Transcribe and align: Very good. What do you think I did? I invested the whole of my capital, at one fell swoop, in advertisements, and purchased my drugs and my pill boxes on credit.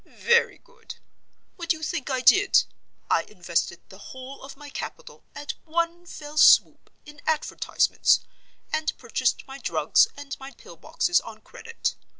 Very 0.03 0.57
good. 0.57 0.95
What 1.57 1.69
do 1.69 1.77
you 1.77 1.83
think 1.83 2.09
I 2.09 2.21
did? 2.21 2.63
I 3.11 3.21
invested 3.25 3.81
the 3.89 3.99
whole 3.99 4.41
of 4.41 4.57
my 4.57 4.71
capital, 4.71 5.23
at 5.35 5.53
one 5.63 6.07
fell 6.07 6.39
swoop, 6.39 6.89
in 7.05 7.21
advertisements, 7.27 8.21
and 8.73 8.97
purchased 8.97 9.45
my 9.45 9.59
drugs 9.59 10.07
and 10.17 10.35
my 10.39 10.53
pill 10.53 10.75
boxes 10.75 11.21
on 11.21 11.41
credit. 11.41 11.93